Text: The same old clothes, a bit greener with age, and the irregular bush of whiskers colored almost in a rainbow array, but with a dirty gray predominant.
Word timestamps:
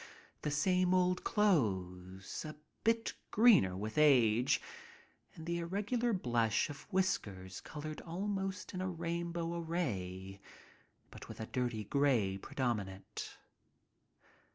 The 0.41 0.49
same 0.49 0.95
old 0.95 1.23
clothes, 1.23 2.43
a 2.43 2.55
bit 2.83 3.13
greener 3.29 3.77
with 3.77 3.99
age, 3.99 4.59
and 5.35 5.45
the 5.45 5.59
irregular 5.59 6.11
bush 6.11 6.71
of 6.71 6.87
whiskers 6.91 7.61
colored 7.61 8.01
almost 8.01 8.73
in 8.73 8.81
a 8.81 8.89
rainbow 8.89 9.59
array, 9.59 10.39
but 11.11 11.27
with 11.27 11.39
a 11.39 11.45
dirty 11.45 11.83
gray 11.83 12.35
predominant. 12.39 13.37